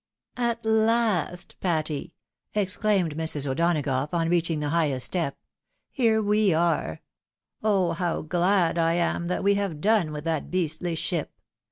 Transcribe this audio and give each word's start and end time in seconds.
"At 0.51 0.65
last, 0.65 1.57
Patty!" 1.59 2.15
exclaimed 2.55 3.15
Mrs. 3.15 3.45
O'Donagough, 3.45 4.11
on 4.15 4.29
reach 4.29 4.49
ing 4.49 4.59
the 4.59 4.69
highest 4.71 5.05
step," 5.05 5.37
here 5.91 6.23
we 6.23 6.55
are. 6.55 7.01
Oh! 7.63 7.91
how 7.91 8.23
glad 8.23 8.79
I 8.79 8.93
am 8.93 9.27
that 9.27 9.43
we 9.43 9.53
have 9.53 9.79
done 9.79 10.11
with 10.11 10.23
that 10.23 10.49
beastly 10.49 10.95
ship 10.95 11.33